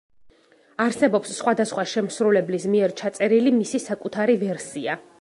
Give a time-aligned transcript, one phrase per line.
[0.85, 5.03] არსებობს სხვადასხვა შემსრულებლის მიერ ჩაწერილი მისი საკუთარი ვერსია.